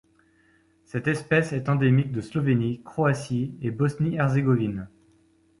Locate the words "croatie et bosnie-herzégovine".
2.83-4.87